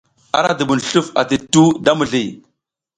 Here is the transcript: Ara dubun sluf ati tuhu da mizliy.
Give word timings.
Ara 0.37 0.53
dubun 0.59 0.79
sluf 0.87 1.07
ati 1.21 1.35
tuhu 1.51 1.69
da 1.85 1.91
mizliy. 1.99 2.29